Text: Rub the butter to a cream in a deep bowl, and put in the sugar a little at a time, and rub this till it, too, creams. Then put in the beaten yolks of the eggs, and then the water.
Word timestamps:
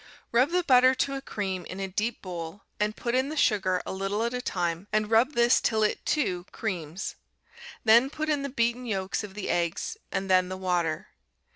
Rub 0.31 0.49
the 0.49 0.63
butter 0.63 0.95
to 0.95 1.13
a 1.13 1.21
cream 1.21 1.63
in 1.67 1.79
a 1.79 1.87
deep 1.87 2.23
bowl, 2.23 2.63
and 2.79 2.95
put 2.95 3.13
in 3.13 3.29
the 3.29 3.37
sugar 3.37 3.83
a 3.85 3.93
little 3.93 4.23
at 4.23 4.33
a 4.33 4.41
time, 4.41 4.87
and 4.91 5.11
rub 5.11 5.33
this 5.33 5.61
till 5.61 5.83
it, 5.83 6.03
too, 6.07 6.47
creams. 6.51 7.13
Then 7.83 8.09
put 8.09 8.27
in 8.27 8.41
the 8.41 8.49
beaten 8.49 8.87
yolks 8.87 9.23
of 9.23 9.35
the 9.35 9.47
eggs, 9.51 9.97
and 10.11 10.27
then 10.27 10.49
the 10.49 10.57
water. 10.57 11.09